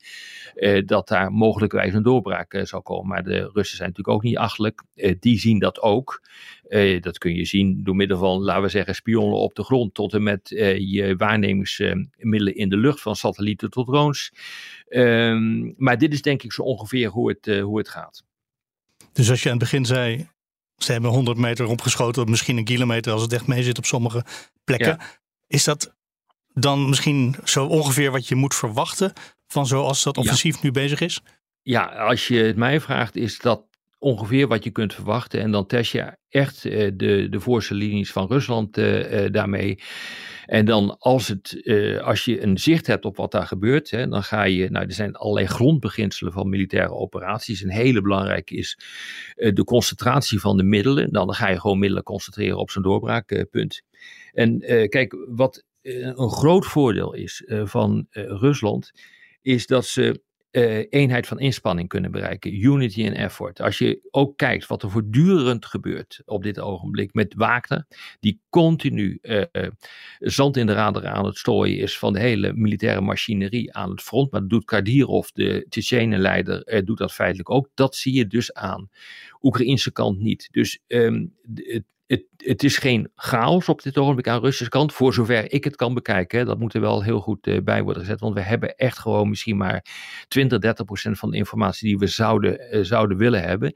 eh, 0.54 0.86
dat 0.86 1.08
daar 1.08 1.32
mogelijkwijs 1.32 1.94
een 1.94 2.02
doorbraak 2.02 2.52
eh, 2.52 2.64
zal 2.64 2.82
komen. 2.82 3.08
Maar 3.08 3.22
de 3.22 3.50
Russen 3.52 3.76
zijn 3.76 3.88
natuurlijk 3.88 4.16
ook 4.16 4.22
niet 4.22 4.36
achterlijk. 4.36 4.82
Eh, 4.94 5.14
die 5.20 5.38
zien 5.38 5.58
dat 5.58 5.80
ook. 5.80 6.22
Uh, 6.68 7.00
dat 7.00 7.18
kun 7.18 7.34
je 7.34 7.44
zien 7.44 7.84
door 7.84 7.96
middel 7.96 8.18
van, 8.18 8.42
laten 8.42 8.62
we 8.62 8.68
zeggen, 8.68 8.94
spionnen 8.94 9.38
op 9.38 9.54
de 9.54 9.64
grond 9.64 9.94
tot 9.94 10.14
en 10.14 10.22
met 10.22 10.50
uh, 10.50 10.78
je 10.78 11.16
waarnemingsmiddelen 11.16 12.56
in 12.56 12.68
de 12.68 12.76
lucht, 12.76 13.00
van 13.00 13.16
satellieten 13.16 13.70
tot 13.70 13.86
drones. 13.86 14.32
Um, 14.88 15.74
maar 15.76 15.98
dit 15.98 16.12
is 16.12 16.22
denk 16.22 16.42
ik 16.42 16.52
zo 16.52 16.62
ongeveer 16.62 17.08
hoe 17.08 17.28
het, 17.28 17.46
uh, 17.46 17.62
hoe 17.62 17.78
het 17.78 17.88
gaat. 17.88 18.24
Dus 19.12 19.30
als 19.30 19.42
je 19.42 19.50
aan 19.50 19.58
het 19.58 19.64
begin 19.64 19.84
zei, 19.84 20.28
ze 20.76 20.92
hebben 20.92 21.10
100 21.10 21.38
meter 21.38 21.66
opgeschoten, 21.66 22.30
misschien 22.30 22.56
een 22.56 22.64
kilometer 22.64 23.12
als 23.12 23.22
het 23.22 23.32
echt 23.32 23.46
mee 23.46 23.62
zit 23.62 23.78
op 23.78 23.84
sommige 23.84 24.24
plekken. 24.64 24.96
Ja. 24.98 25.06
Is 25.46 25.64
dat 25.64 25.94
dan 26.52 26.88
misschien 26.88 27.36
zo 27.44 27.66
ongeveer 27.66 28.10
wat 28.10 28.28
je 28.28 28.34
moet 28.34 28.54
verwachten 28.54 29.12
van 29.46 29.66
zoals 29.66 30.02
dat 30.02 30.16
offensief 30.16 30.54
ja. 30.54 30.60
nu 30.62 30.70
bezig 30.70 31.00
is? 31.00 31.20
Ja, 31.62 31.84
als 31.84 32.28
je 32.28 32.38
het 32.38 32.56
mij 32.56 32.80
vraagt, 32.80 33.16
is 33.16 33.38
dat 33.38 33.65
ongeveer 33.98 34.46
wat 34.46 34.64
je 34.64 34.70
kunt 34.70 34.94
verwachten. 34.94 35.40
En 35.40 35.50
dan 35.50 35.66
test 35.66 35.92
je 35.92 36.16
echt 36.28 36.64
uh, 36.64 36.90
de, 36.94 37.26
de 37.30 37.40
voorste 37.40 37.74
linies 37.74 38.12
van 38.12 38.26
Rusland 38.26 38.78
uh, 38.78 39.24
uh, 39.24 39.32
daarmee. 39.32 39.78
En 40.46 40.64
dan 40.64 40.98
als, 40.98 41.28
het, 41.28 41.62
als 42.02 42.24
je 42.24 42.42
een 42.42 42.58
zicht 42.58 42.86
hebt 42.86 43.04
op 43.04 43.16
wat 43.16 43.32
daar 43.32 43.46
gebeurt, 43.46 43.90
hè, 43.90 44.08
dan 44.08 44.22
ga 44.22 44.42
je, 44.42 44.70
nou 44.70 44.86
er 44.86 44.92
zijn 44.92 45.14
allerlei 45.14 45.46
grondbeginselen 45.46 46.32
van 46.32 46.48
militaire 46.48 46.92
operaties. 46.92 47.62
Een 47.62 47.70
hele 47.70 48.00
belangrijke 48.00 48.54
is 48.54 48.78
de 49.34 49.64
concentratie 49.64 50.40
van 50.40 50.56
de 50.56 50.62
middelen. 50.62 51.12
Dan 51.12 51.34
ga 51.34 51.48
je 51.48 51.60
gewoon 51.60 51.78
middelen 51.78 52.02
concentreren 52.02 52.58
op 52.58 52.70
zo'n 52.70 52.82
doorbraakpunt. 52.82 53.82
en 54.32 54.58
kijk, 54.88 55.16
wat 55.28 55.64
een 55.82 56.30
groot 56.30 56.66
voordeel 56.66 57.14
is 57.14 57.42
van 57.46 58.06
Rusland, 58.10 58.90
is 59.42 59.66
dat 59.66 59.84
ze 59.84 60.22
uh, 60.56 60.84
eenheid 60.90 61.26
van 61.26 61.38
inspanning 61.38 61.88
kunnen 61.88 62.10
bereiken. 62.10 62.64
Unity 62.64 63.02
in 63.02 63.14
effort. 63.14 63.60
Als 63.60 63.78
je 63.78 64.08
ook 64.10 64.36
kijkt 64.36 64.66
wat 64.66 64.82
er 64.82 64.90
voortdurend 64.90 65.66
gebeurt 65.66 66.22
op 66.24 66.42
dit 66.42 66.60
ogenblik 66.60 67.14
met 67.14 67.34
Wagner, 67.34 67.86
die 68.20 68.40
continu 68.48 69.18
uh, 69.22 69.42
zand 70.18 70.56
in 70.56 70.66
de 70.66 70.72
raderen 70.72 71.12
aan 71.12 71.24
het 71.24 71.36
strooien 71.36 71.78
is 71.78 71.98
van 71.98 72.12
de 72.12 72.20
hele 72.20 72.52
militaire 72.52 73.00
machinerie 73.00 73.74
aan 73.74 73.90
het 73.90 74.02
front. 74.02 74.30
Maar 74.30 74.40
dat 74.40 74.50
doet 74.50 74.64
Kadirov, 74.64 75.28
de 75.28 75.66
Tsjetsjenen-leider, 75.68 76.84
doet 76.84 76.98
dat 76.98 77.12
feitelijk 77.12 77.50
ook. 77.50 77.68
Dat 77.74 77.96
zie 77.96 78.14
je 78.14 78.26
dus 78.26 78.52
aan. 78.52 78.90
Oekraïnse 79.42 79.92
kant 79.92 80.18
niet. 80.18 80.48
Dus 80.50 80.82
um, 80.86 81.34
het, 81.54 81.84
het, 82.06 82.24
het, 82.36 82.62
is 82.62 82.78
geen 82.78 83.10
chaos 83.14 83.68
op 83.68 83.82
dit 83.82 83.98
ogenblik 83.98 84.28
aan 84.28 84.40
Russische 84.40 84.68
kant, 84.68 84.92
voor 84.92 85.14
zover 85.14 85.52
ik 85.52 85.64
het 85.64 85.76
kan 85.76 85.94
bekijken. 85.94 86.46
Dat 86.46 86.58
moet 86.58 86.74
er 86.74 86.80
wel 86.80 87.02
heel 87.02 87.20
goed 87.20 87.46
uh, 87.46 87.60
bij 87.62 87.82
worden 87.82 88.02
gezet, 88.02 88.20
want 88.20 88.34
we 88.34 88.40
hebben 88.40 88.76
echt 88.76 88.98
gewoon 88.98 89.28
misschien 89.28 89.56
maar 89.56 89.84
20, 90.28 90.58
30 90.58 90.84
procent 90.84 91.18
van 91.18 91.30
de 91.30 91.36
informatie 91.36 91.88
die 91.88 91.98
we 91.98 92.06
zouden, 92.06 92.76
uh, 92.76 92.84
zouden 92.84 93.16
willen 93.16 93.42
hebben. 93.42 93.74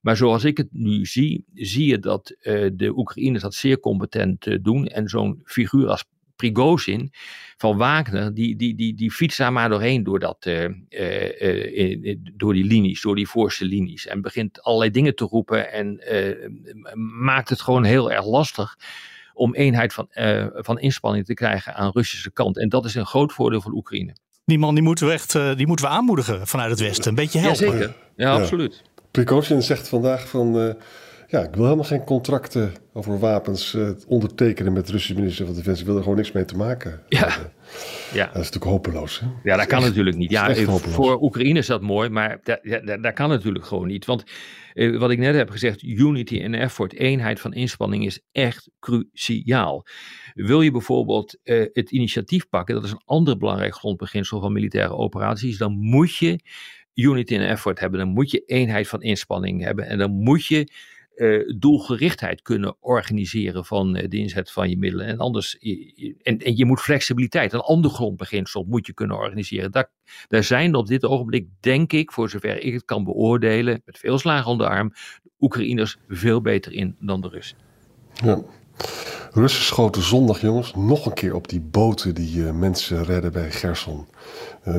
Maar 0.00 0.16
zoals 0.16 0.44
ik 0.44 0.56
het 0.56 0.68
nu 0.70 1.06
zie, 1.06 1.44
zie 1.54 1.86
je 1.86 1.98
dat 1.98 2.36
uh, 2.42 2.70
de 2.74 2.96
Oekraïners 2.96 3.42
dat 3.42 3.54
zeer 3.54 3.80
competent 3.80 4.64
doen. 4.64 4.86
En 4.86 5.08
zo'n 5.08 5.40
figuur 5.44 5.88
als 5.88 6.04
Prigozhin 6.50 7.12
van 7.56 7.76
Wagner, 7.76 8.34
die, 8.34 8.56
die, 8.56 8.74
die, 8.74 8.94
die 8.94 9.10
fietst 9.10 9.38
daar 9.38 9.52
maar 9.52 9.68
doorheen 9.68 10.02
door, 10.02 10.18
dat, 10.18 10.46
uh, 10.46 10.68
uh, 10.90 12.16
door 12.36 12.52
die 12.52 12.64
linies, 12.64 13.00
door 13.00 13.14
die 13.14 13.28
voorste 13.28 13.64
linies. 13.64 14.06
En 14.06 14.20
begint 14.20 14.62
allerlei 14.62 14.90
dingen 14.90 15.14
te 15.14 15.24
roepen 15.24 15.72
en 15.72 16.00
maakt 17.22 17.48
het 17.48 17.60
gewoon 17.60 17.84
heel 17.84 18.12
erg 18.12 18.26
lastig 18.26 18.76
om 19.34 19.54
eenheid 19.54 19.92
van, 19.92 20.08
van 20.54 20.78
inspanning 20.78 21.24
te 21.24 21.34
krijgen 21.34 21.74
aan 21.74 21.86
de 21.86 21.92
Russische 21.98 22.32
kant. 22.32 22.58
En 22.58 22.68
dat 22.68 22.84
is 22.84 22.94
een 22.94 23.06
groot 23.06 23.32
voordeel 23.32 23.60
voor 23.60 23.72
Oekraïne. 23.72 24.16
Die 24.44 24.58
man 24.58 24.74
die 24.74 24.84
moeten, 24.84 25.06
we 25.06 25.12
echt, 25.12 25.32
die 25.56 25.66
moeten 25.66 25.86
we 25.86 25.92
aanmoedigen 25.92 26.46
vanuit 26.46 26.70
het 26.70 26.80
Westen. 26.80 27.08
Een 27.08 27.14
beetje 27.14 27.38
helpen. 27.38 27.66
Jazeker, 27.66 27.94
ja, 28.16 28.34
ja, 28.34 28.40
absoluut. 28.40 28.82
Prigozhin 29.10 29.62
zegt 29.62 29.88
vandaag 29.88 30.28
van 30.28 30.76
ja, 31.32 31.40
ik 31.40 31.54
wil 31.54 31.64
helemaal 31.64 31.84
geen 31.84 32.04
contracten 32.04 32.72
over 32.92 33.18
wapens 33.18 33.74
uh, 33.74 33.90
ondertekenen 34.06 34.72
met 34.72 34.86
de 34.86 34.92
Russische 34.92 35.14
minister 35.14 35.46
van 35.46 35.54
Defensie. 35.54 35.80
Ik 35.80 35.86
wil 35.86 35.96
er 35.96 36.02
gewoon 36.02 36.16
niks 36.16 36.32
mee 36.32 36.44
te 36.44 36.56
maken 36.56 37.02
ja. 37.08 37.28
hebben. 37.28 37.52
Ja. 38.12 38.26
Dat 38.26 38.42
is 38.42 38.50
natuurlijk 38.50 38.64
hopeloos. 38.64 39.20
Hè? 39.20 39.26
Ja, 39.42 39.56
dat 39.56 39.66
kan 39.66 39.78
echt, 39.78 39.88
natuurlijk 39.88 40.16
niet. 40.16 40.30
Ja, 40.30 40.54
voor 40.54 41.22
Oekraïne 41.22 41.58
is 41.58 41.66
dat 41.66 41.80
mooi, 41.80 42.08
maar 42.08 42.40
dat, 42.42 42.60
dat, 42.62 43.02
dat 43.02 43.12
kan 43.12 43.28
natuurlijk 43.28 43.64
gewoon 43.64 43.86
niet. 43.86 44.04
Want 44.04 44.24
eh, 44.72 44.98
wat 44.98 45.10
ik 45.10 45.18
net 45.18 45.34
heb 45.34 45.50
gezegd, 45.50 45.82
unity 45.82 46.40
en 46.40 46.54
effort, 46.54 46.94
eenheid 46.94 47.40
van 47.40 47.52
inspanning 47.52 48.06
is 48.06 48.20
echt 48.32 48.70
cruciaal. 48.78 49.86
Wil 50.34 50.60
je 50.60 50.70
bijvoorbeeld 50.70 51.38
uh, 51.44 51.66
het 51.72 51.90
initiatief 51.90 52.48
pakken, 52.48 52.74
dat 52.74 52.84
is 52.84 52.90
een 52.90 53.02
ander 53.04 53.36
belangrijk 53.36 53.74
grondbeginsel 53.74 54.40
van 54.40 54.52
militaire 54.52 54.94
operaties, 54.94 55.58
dan 55.58 55.72
moet 55.72 56.16
je 56.16 56.40
unity 56.94 57.34
en 57.34 57.48
effort 57.48 57.80
hebben. 57.80 57.98
Dan 57.98 58.08
moet 58.08 58.30
je 58.30 58.42
eenheid 58.46 58.88
van 58.88 59.02
inspanning 59.02 59.62
hebben. 59.62 59.86
En 59.86 59.98
dan 59.98 60.10
moet 60.10 60.46
je 60.46 60.68
uh, 61.16 61.54
doelgerichtheid 61.58 62.42
kunnen 62.42 62.76
organiseren 62.80 63.64
van 63.64 63.96
uh, 63.96 64.08
de 64.08 64.16
inzet 64.16 64.50
van 64.50 64.70
je 64.70 64.78
middelen. 64.78 65.06
En 65.06 65.18
anders, 65.18 65.58
en, 66.22 66.38
en 66.38 66.56
je 66.56 66.64
moet 66.64 66.80
flexibiliteit, 66.80 67.52
een 67.52 67.60
ander 67.60 67.90
grondbeginsel 67.90 68.64
moet 68.68 68.86
je 68.86 68.92
kunnen 68.92 69.16
organiseren. 69.16 69.70
Daar, 69.72 69.90
daar 70.28 70.44
zijn 70.44 70.74
op 70.74 70.86
dit 70.86 71.04
ogenblik, 71.04 71.46
denk 71.60 71.92
ik, 71.92 72.12
voor 72.12 72.30
zover 72.30 72.62
ik 72.62 72.72
het 72.72 72.84
kan 72.84 73.04
beoordelen, 73.04 73.82
met 73.84 73.98
veel 73.98 74.18
slagen 74.18 74.50
onder 74.50 74.66
de 74.66 74.72
arm, 74.72 74.88
de 75.22 75.30
Oekraïners 75.40 75.96
veel 76.08 76.40
beter 76.40 76.72
in 76.72 76.96
dan 77.00 77.20
de 77.20 77.28
Russen. 77.28 77.56
Ja. 78.24 78.42
Russen 79.32 79.64
schoten 79.64 80.02
zondag, 80.02 80.40
jongens, 80.40 80.74
nog 80.74 81.06
een 81.06 81.14
keer 81.14 81.34
op 81.34 81.48
die 81.48 81.60
boten 81.60 82.14
die 82.14 82.36
uh, 82.36 82.52
mensen 82.52 83.04
redden 83.04 83.32
bij 83.32 83.50
Gerson. 83.50 84.06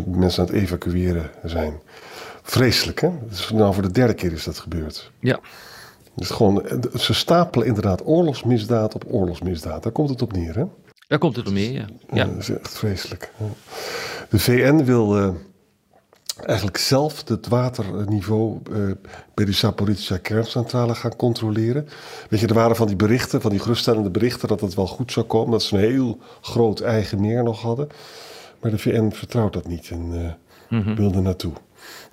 mensen 0.06 0.44
aan 0.44 0.54
het 0.54 0.63
evacueren 0.63 1.32
zijn. 1.44 1.82
Vreselijk, 2.42 3.02
hè? 3.02 3.10
Dus 3.30 3.50
nou 3.50 3.74
voor 3.74 3.84
de 3.84 3.92
derde 3.92 4.13
keer 4.13 4.32
is 4.32 4.44
dat 4.44 4.60
gebeurd. 4.60 5.12
Ja. 5.20 5.40
Dus 6.15 6.29
gewoon, 6.29 6.65
ze 6.96 7.13
stapelen 7.13 7.67
inderdaad 7.67 8.05
oorlogsmisdaad 8.05 8.96
op 8.96 9.05
oorlogsmisdaad. 9.08 9.84
Daar 9.84 9.91
komt 9.91 10.10
het 10.10 10.22
op 10.22 10.34
neer, 10.34 10.55
hè? 10.55 10.63
Daar 11.08 11.20
komt 11.20 11.36
het 11.36 11.48
op 11.48 11.53
neer, 11.53 11.72
ja. 11.72 11.86
ja. 12.13 12.25
dat 12.25 12.38
is 12.38 12.50
echt 12.50 12.77
vreselijk. 12.77 13.32
De 14.29 14.39
VN 14.39 14.84
wil 14.84 15.17
uh, 15.17 15.29
eigenlijk 16.46 16.77
zelf 16.77 17.27
het 17.27 17.48
waterniveau 17.48 18.58
uh, 18.72 18.91
bij 19.34 19.46
de 19.46 19.51
Zaporizhia 19.51 20.17
kerncentrale 20.17 20.96
gaan 20.96 21.15
controleren. 21.15 21.88
Weet 22.29 22.39
je, 22.39 22.48
er 22.48 22.53
waren 22.53 22.75
van 22.75 22.88
die 22.88 22.96
berichten, 22.96 23.41
van 23.41 23.51
die 23.51 23.60
geruststellende 23.60 24.10
berichten, 24.10 24.48
dat 24.48 24.62
het 24.62 24.74
wel 24.74 24.88
goed 24.88 25.12
zou 25.12 25.25
komen. 25.25 25.51
Dat 25.51 25.63
ze 25.63 25.75
een 25.75 25.82
heel 25.82 26.20
groot 26.41 26.79
eigen 26.79 27.22
meer 27.22 27.43
nog 27.43 27.62
hadden. 27.62 27.88
Maar 28.62 28.72
de 28.72 28.77
VN 28.77 29.10
vertrouwt 29.12 29.53
dat 29.53 29.67
niet 29.67 29.89
en 29.89 30.12
uh, 30.12 30.32
mm 30.70 30.86
-hmm. 30.86 30.96
wilde 30.96 31.22
naartoe. 31.22 31.53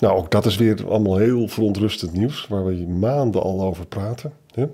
Nou, 0.00 0.18
ook 0.18 0.30
dat 0.30 0.46
is 0.46 0.56
weer 0.56 0.88
allemaal 0.88 1.16
heel 1.16 1.48
verontrustend 1.48 2.12
nieuws, 2.12 2.46
waar 2.48 2.66
we 2.66 2.86
maanden 2.86 3.42
al 3.42 3.62
over 3.62 3.86
praten. 3.86 4.32
Hè? 4.54 4.66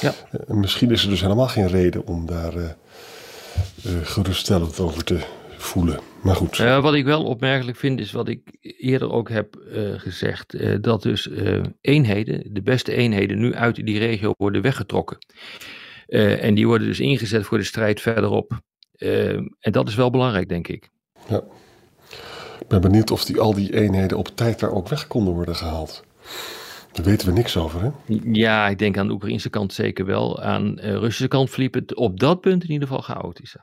Ja. 0.00 0.14
En 0.46 0.60
misschien 0.60 0.90
is 0.90 1.02
er 1.02 1.08
dus 1.08 1.20
helemaal 1.20 1.48
geen 1.48 1.68
reden 1.68 2.06
om 2.06 2.26
daar 2.26 2.56
uh, 2.56 2.62
uh, 2.62 3.92
geruststellend 4.02 4.80
over 4.80 5.04
te 5.04 5.18
voelen. 5.56 6.00
Maar 6.22 6.36
goed. 6.36 6.58
Uh, 6.58 6.82
wat 6.82 6.94
ik 6.94 7.04
wel 7.04 7.24
opmerkelijk 7.24 7.76
vind, 7.76 8.00
is 8.00 8.12
wat 8.12 8.28
ik 8.28 8.40
eerder 8.60 9.12
ook 9.12 9.28
heb 9.28 9.56
gezegd: 9.96 10.82
dat 10.82 11.02
dus 11.02 11.28
eenheden, 11.80 12.54
de 12.54 12.62
beste 12.62 12.94
eenheden, 12.94 13.38
nu 13.38 13.54
uit 13.54 13.86
die 13.86 13.98
regio 13.98 14.34
worden 14.36 14.62
weggetrokken. 14.62 15.18
en 16.06 16.54
die 16.54 16.66
worden 16.66 16.86
dus 16.86 17.00
ingezet 17.00 17.44
voor 17.44 17.58
de 17.58 17.64
strijd 17.64 18.00
verderop. 18.00 18.60
en 19.60 19.72
dat 19.72 19.88
is 19.88 19.94
wel 19.94 20.10
belangrijk, 20.10 20.48
denk 20.48 20.68
ik. 20.68 20.88
Ja. 21.28 21.44
Ik 22.64 22.70
ben 22.70 22.80
benieuwd 22.80 23.10
of 23.10 23.24
die, 23.24 23.40
al 23.40 23.54
die 23.54 23.74
eenheden 23.74 24.18
op 24.18 24.28
tijd 24.28 24.60
daar 24.60 24.72
ook 24.72 24.88
weg 24.88 25.06
konden 25.06 25.34
worden 25.34 25.56
gehaald. 25.56 26.04
Daar 26.92 27.04
weten 27.04 27.28
we 27.28 27.32
niks 27.34 27.56
over, 27.56 27.82
hè? 27.82 27.90
Ja, 28.32 28.68
ik 28.68 28.78
denk 28.78 28.98
aan 28.98 29.06
de 29.06 29.12
Oekraïnse 29.12 29.50
kant 29.50 29.72
zeker 29.72 30.06
wel. 30.06 30.42
Aan 30.42 30.74
de 30.74 30.98
Russische 30.98 31.28
kant 31.28 31.50
verliep 31.50 31.74
het 31.74 31.94
op 31.94 32.20
dat 32.20 32.40
punt 32.40 32.64
in 32.64 32.70
ieder 32.70 32.88
geval 32.88 33.02
chaotisch. 33.02 33.56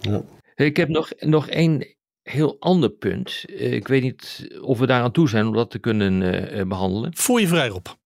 Ja. 0.00 0.22
Ik 0.54 0.76
heb 0.76 0.88
nog, 0.88 1.10
nog 1.18 1.48
één 1.48 1.86
heel 2.22 2.56
ander 2.58 2.90
punt. 2.90 3.44
Ik 3.46 3.88
weet 3.88 4.02
niet 4.02 4.48
of 4.60 4.78
we 4.78 4.86
daar 4.86 5.02
aan 5.02 5.12
toe 5.12 5.28
zijn 5.28 5.46
om 5.46 5.54
dat 5.54 5.70
te 5.70 5.78
kunnen 5.78 6.22
uh, 6.22 6.64
behandelen. 6.64 7.16
Voer 7.16 7.40
je 7.40 7.46
vrij 7.46 7.70
op. 7.70 7.96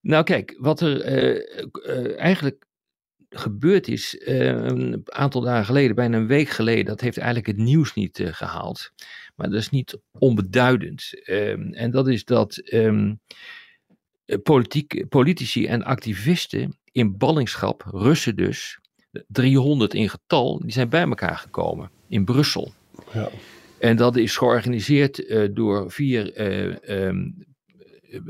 Nou 0.00 0.24
kijk, 0.24 0.56
wat 0.58 0.80
er 0.80 1.18
uh, 1.18 1.42
uh, 1.86 2.18
eigenlijk 2.18 2.66
gebeurd 3.28 3.88
is 3.88 4.16
een 4.24 5.02
aantal 5.04 5.40
dagen 5.40 5.64
geleden, 5.64 5.94
bijna 5.94 6.16
een 6.16 6.26
week 6.26 6.48
geleden, 6.48 6.84
dat 6.84 7.00
heeft 7.00 7.16
eigenlijk 7.16 7.46
het 7.46 7.56
nieuws 7.56 7.94
niet 7.94 8.22
gehaald 8.24 8.92
maar 9.38 9.50
dat 9.50 9.60
is 9.60 9.70
niet 9.70 9.98
onbeduidend. 10.18 11.10
Um, 11.26 11.72
en 11.72 11.90
dat 11.90 12.08
is 12.08 12.24
dat 12.24 12.62
um, 12.72 13.20
politiek, 14.42 15.08
politici 15.08 15.66
en 15.66 15.82
activisten 15.84 16.78
in 16.92 17.16
ballingschap, 17.16 17.82
Russen 17.90 18.36
dus, 18.36 18.78
300 19.26 19.94
in 19.94 20.08
getal, 20.08 20.58
die 20.58 20.72
zijn 20.72 20.88
bij 20.88 21.02
elkaar 21.02 21.36
gekomen 21.36 21.90
in 22.08 22.24
Brussel. 22.24 22.72
Ja. 23.12 23.28
En 23.78 23.96
dat 23.96 24.16
is 24.16 24.36
georganiseerd 24.36 25.18
uh, 25.18 25.48
door 25.52 25.90
vier 25.90 26.40
uh, 26.40 27.06
um, 27.06 27.46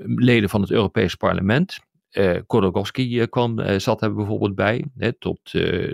leden 0.05 0.49
van 0.49 0.61
het 0.61 0.71
Europees 0.71 1.15
Parlement. 1.15 1.79
Uh, 2.12 2.38
Kodorowski 2.47 3.27
kwam, 3.27 3.59
uh, 3.59 3.79
zat 3.79 4.03
er 4.03 4.15
bijvoorbeeld 4.15 4.55
bij. 4.55 4.85
Hè, 4.97 5.12
tot 5.12 5.41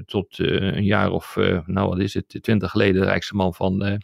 tot 0.06 0.38
een 0.38 0.84
jaar 0.84 1.10
of, 1.10 1.36
nou 1.66 1.88
wat 1.88 1.98
is 1.98 2.14
het, 2.14 2.38
twintig 2.40 2.70
geleden 2.70 3.00
de 3.00 3.06
rijkste 3.06 3.34
man 3.34 3.54
van, 3.54 4.00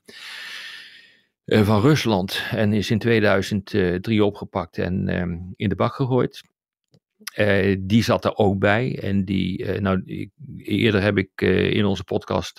van 1.45 1.81
Rusland 1.81 2.43
en 2.51 2.73
is 2.73 2.91
in 2.91 2.99
2003 2.99 4.25
opgepakt 4.25 4.79
en 4.79 5.09
uh, 5.09 5.39
in 5.57 5.69
de 5.69 5.75
bak 5.75 5.95
gegooid. 5.95 6.43
Uh, 7.39 7.77
die 7.81 8.03
zat 8.03 8.25
er 8.25 8.37
ook 8.37 8.59
bij. 8.59 8.99
En 9.03 9.25
die, 9.25 9.81
nou, 9.81 10.03
ik, 10.05 10.31
eerder 10.57 11.03
heb 11.03 11.19
ik 11.19 11.41
in 11.73 11.85
onze 11.85 12.05
podcast, 12.05 12.59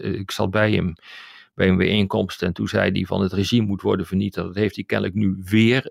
ik 0.00 0.30
zat 0.30 0.50
bij 0.50 0.72
hem 0.72 0.94
bij 1.54 1.68
een 1.68 1.76
bijeenkomst 1.76 2.42
en 2.42 2.52
toen 2.52 2.68
zei 2.68 2.90
hij 2.90 3.04
van 3.04 3.20
het 3.20 3.32
regime 3.32 3.66
moet 3.66 3.82
worden 3.82 4.06
vernietigd. 4.06 4.46
Dat 4.46 4.54
heeft 4.54 4.74
hij 4.74 4.84
kennelijk 4.84 5.16
nu 5.16 5.36
weer 5.44 5.86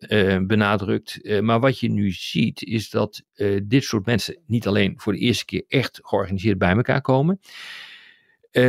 benadrukt. 0.47 1.41
maar 1.41 1.59
wat 1.59 1.79
je 1.79 1.91
nu 1.91 2.11
ziet 2.11 2.63
is 2.63 2.89
dat 2.89 3.23
dit 3.63 3.83
soort 3.83 4.05
mensen 4.05 4.37
niet 4.45 4.67
alleen 4.67 4.93
voor 4.97 5.13
de 5.13 5.19
eerste 5.19 5.45
keer 5.45 5.63
echt 5.67 5.99
georganiseerd 6.03 6.57
bij 6.57 6.75
elkaar 6.75 7.01
komen. 7.01 7.39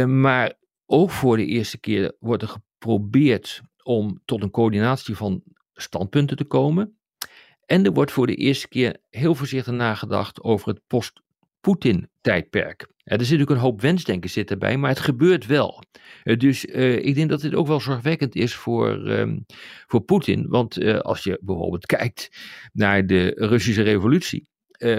maar 0.06 0.52
ook 0.87 1.11
voor 1.11 1.37
de 1.37 1.46
eerste 1.46 1.78
keer 1.78 2.12
wordt 2.18 2.42
er 2.42 2.56
probeert 2.78 3.62
om 3.83 4.21
tot 4.25 4.42
een 4.42 4.50
coördinatie 4.50 5.16
van 5.16 5.42
standpunten 5.75 6.37
te 6.37 6.45
komen. 6.45 6.97
En 7.66 7.85
er 7.85 7.92
wordt 7.92 8.12
voor 8.12 8.26
de 8.26 8.35
eerste 8.35 8.68
keer 8.68 8.97
heel 9.11 9.35
voorzichtig 9.35 9.73
nagedacht 9.75 10.42
over 10.42 10.68
het 10.68 10.80
post-Poetin-tijdperk. 10.87 12.80
er 12.80 13.18
zit 13.18 13.18
natuurlijk 13.18 13.50
een 13.50 13.56
hoop 13.56 13.80
wensdenken 13.80 14.30
zit 14.30 14.50
erbij, 14.50 14.76
maar 14.76 14.90
het 14.90 15.00
gebeurt 15.00 15.47
wel. 15.47 15.83
Uh, 16.25 16.37
dus 16.38 16.64
uh, 16.64 17.04
ik 17.04 17.14
denk 17.14 17.30
dat 17.30 17.40
dit 17.40 17.54
ook 17.54 17.66
wel 17.66 17.80
zorgwekkend 17.80 18.35
is 18.35 18.54
voor, 18.54 19.11
um, 19.11 19.45
voor 19.87 20.00
Poetin. 20.00 20.49
Want 20.49 20.78
uh, 20.78 20.99
als 20.99 21.25
je 21.25 21.38
bijvoorbeeld 21.42 21.87
kijkt 21.87 22.28
naar 22.73 23.06
de 23.06 23.33
Russische 23.37 23.83
revolutie 23.83 24.49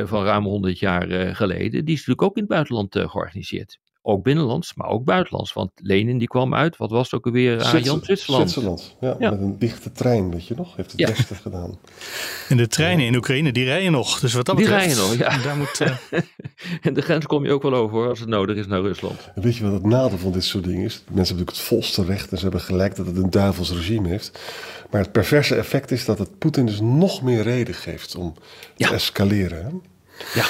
van 0.03 0.24
ruim 0.24 0.43
100 0.43 0.79
jaar 0.79 1.36
geleden, 1.36 1.86
die 1.86 1.93
is 1.93 2.05
natuurlijk 2.05 2.22
ook 2.22 2.36
in 2.36 2.41
het 2.41 2.51
buitenland 2.51 2.96
georganiseerd. 3.00 3.79
Ook 4.09 4.23
binnenlands, 4.23 4.73
maar 4.75 4.87
ook 4.87 5.03
buitenlands. 5.03 5.53
Want 5.53 5.71
Lenin 5.75 6.17
die 6.17 6.27
kwam 6.27 6.53
uit, 6.55 6.77
wat 6.77 6.91
was 6.91 7.11
het 7.11 7.13
ook 7.13 7.25
alweer? 7.25 7.55
Uh, 7.55 7.83
Jan 7.83 7.99
Zwitserland. 8.03 8.49
Zwitserland, 8.49 8.95
ja, 8.99 9.15
ja, 9.19 9.29
Met 9.29 9.41
een 9.41 9.59
dichte 9.59 9.91
trein, 9.91 10.31
weet 10.31 10.47
je 10.47 10.53
nog. 10.55 10.75
Heeft 10.75 10.91
het 10.91 10.99
ja. 10.99 11.07
beste 11.07 11.35
gedaan. 11.35 11.77
En 12.49 12.57
de 12.57 12.67
treinen 12.67 13.05
in 13.05 13.15
Oekraïne, 13.15 13.51
die 13.51 13.63
rijden 13.63 13.91
nog. 13.91 14.19
Dus 14.19 14.33
wat 14.33 14.45
dat 14.45 14.55
betreft, 14.55 14.85
die 14.85 14.93
rijden 14.95 15.17
nog, 15.17 15.33
ja. 15.33 15.43
Daar 15.43 15.55
moet, 15.55 15.79
uh... 15.81 16.21
en 16.87 16.93
de 16.93 17.01
grens 17.01 17.25
kom 17.25 17.45
je 17.45 17.51
ook 17.51 17.61
wel 17.61 17.73
over 17.73 17.97
hoor, 17.97 18.09
als 18.09 18.19
het 18.19 18.29
nodig 18.29 18.55
is 18.55 18.67
naar 18.67 18.81
Rusland. 18.81 19.29
En 19.35 19.41
weet 19.41 19.55
je 19.55 19.63
wat 19.63 19.73
het 19.73 19.85
nadeel 19.85 20.17
van 20.17 20.31
dit 20.31 20.43
soort 20.43 20.63
dingen 20.63 20.85
is? 20.85 20.93
Mensen 20.93 21.03
hebben 21.05 21.23
natuurlijk 21.23 21.49
het 21.49 21.59
volste 21.59 22.03
recht 22.03 22.31
en 22.31 22.37
ze 22.37 22.43
hebben 22.43 22.61
gelijk 22.61 22.95
dat 22.95 23.05
het 23.05 23.17
een 23.17 23.29
duivels 23.29 23.71
regime 23.71 24.07
heeft. 24.07 24.39
Maar 24.91 25.01
het 25.01 25.11
perverse 25.11 25.55
effect 25.55 25.91
is 25.91 26.05
dat 26.05 26.19
het 26.19 26.37
Poetin 26.37 26.65
dus 26.65 26.79
nog 26.81 27.21
meer 27.21 27.41
reden 27.41 27.75
geeft 27.75 28.15
om 28.15 28.33
te 28.75 28.93
escaleren. 28.93 29.63
Hè? 29.63 29.69
Ja. 30.39 30.45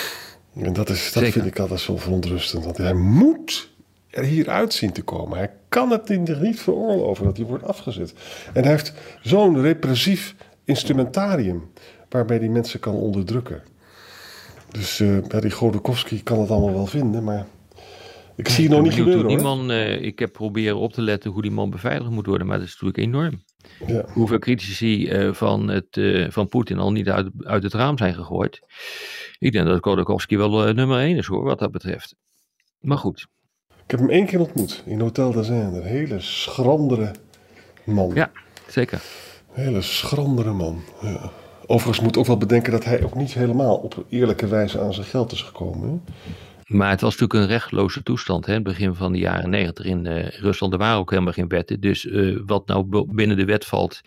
En 0.62 0.74
dat, 0.74 0.90
is, 0.90 1.14
dat 1.14 1.28
vind 1.28 1.46
ik 1.46 1.60
altijd 1.60 1.80
zo 1.80 1.98
verontrustend. 1.98 2.66
Want 2.66 2.78
hij 2.78 2.94
moet 2.94 3.70
er 4.10 4.24
hieruit 4.24 4.74
zien 4.74 4.92
te 4.92 5.02
komen. 5.02 5.38
Hij 5.38 5.52
kan 5.70 5.92
het 5.92 6.10
niet 6.42 6.60
veroorloven 6.60 7.26
dat 7.26 7.38
hij 7.38 7.46
wordt 7.46 7.64
afgezet. 7.64 8.14
En 8.54 8.64
hij 8.64 8.72
heeft 8.72 8.94
zo'n 9.22 9.62
repressief 9.62 10.36
instrumentarium 10.64 11.70
waarbij 12.10 12.40
die 12.40 12.50
mensen 12.50 12.80
kan 12.80 12.94
onderdrukken. 12.94 13.64
Dus 14.72 15.00
uh, 15.00 15.18
die 16.10 16.24
kan 16.24 16.40
het 16.40 16.50
allemaal 16.50 16.74
wel 16.74 16.86
vinden, 16.86 17.24
maar 17.24 17.46
ik 18.36 18.48
zie 18.48 18.64
het 18.64 18.74
nog 18.74 18.84
niet 18.84 18.94
gebeuren. 18.94 19.28
Die 19.28 19.38
man, 19.38 19.72
uh, 19.72 20.02
ik 20.02 20.20
heb 20.20 20.34
proberen 20.34 20.78
op 20.78 20.94
te 20.94 21.02
letten 21.02 21.32
hoe 21.32 21.42
die 21.42 21.52
man 21.52 21.70
beveiligd 21.70 22.12
moet 22.12 22.26
worden, 22.26 22.48
maar 22.48 22.58
dat 22.58 22.68
is 22.68 22.72
natuurlijk 22.72 22.98
enorm. 22.98 23.42
Ja. 23.88 24.06
Hoeveel 24.14 24.40
critici 24.40 25.12
uh, 25.12 25.34
van, 25.34 25.68
het, 25.68 26.00
van 26.34 26.48
Poetin 26.48 26.78
al 26.78 26.92
niet 26.92 27.10
uit, 27.10 27.30
uit 27.38 27.64
het 27.64 27.74
raam 27.74 27.98
zijn 27.98 28.14
gegooid. 28.14 28.60
Ik 29.40 29.52
denk 29.52 29.66
dat 29.66 29.80
Kodakowski 29.80 30.38
wel 30.38 30.74
nummer 30.74 31.00
1 31.00 31.18
is 31.18 31.26
hoor, 31.26 31.44
wat 31.44 31.60
dat 31.60 31.72
betreft. 31.72 32.16
Maar 32.80 32.98
goed. 32.98 33.28
Ik 33.84 33.92
heb 33.92 34.00
hem 34.00 34.10
één 34.10 34.26
keer 34.26 34.40
ontmoet 34.40 34.84
in 34.86 35.00
Hotel 35.00 35.32
d'Azin. 35.32 35.56
Een 35.56 35.84
hele 35.84 36.20
schrandere 36.20 37.12
man. 37.84 38.12
Ja, 38.14 38.32
zeker. 38.68 39.02
Een 39.54 39.64
hele 39.64 39.82
schrandere 39.82 40.54
man. 40.54 40.82
Ja. 41.02 41.32
Overigens 41.66 42.06
moet 42.06 42.18
ook 42.18 42.26
wel 42.26 42.38
bedenken 42.38 42.72
dat 42.72 42.86
hij 42.86 43.04
ook 43.04 43.16
niet 43.16 43.34
helemaal 43.34 43.76
op 43.76 44.06
eerlijke 44.10 44.48
wijze 44.48 44.80
aan 44.80 44.94
zijn 44.94 45.06
geld 45.06 45.32
is 45.32 45.42
gekomen. 45.42 45.90
Hè? 45.90 46.24
Maar 46.68 46.90
het 46.90 47.02
was 47.02 47.18
natuurlijk 47.18 47.40
een 47.40 47.56
rechtloze 47.56 48.04
toestand. 48.04 48.46
Hè? 48.46 48.54
Het 48.54 48.64
begin 48.64 48.96
van 48.96 49.12
de 49.12 49.18
jaren 49.18 49.50
negentig 49.50 49.86
in 49.86 50.06
uh, 50.06 50.28
Rusland. 50.28 50.74
Er 50.74 50.80
waren 50.80 50.98
ook 50.98 51.10
helemaal 51.10 51.34
geen 51.34 51.48
wetten. 51.48 51.80
Dus 51.80 52.06
uh, 52.06 52.40
wat 52.46 52.68
nou 52.68 53.06
binnen 53.14 53.38
de 53.38 53.46
wet 53.46 53.66
valt 53.66 54.02